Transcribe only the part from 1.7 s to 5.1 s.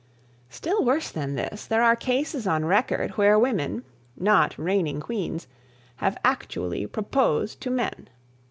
are cases on record where women, not reigning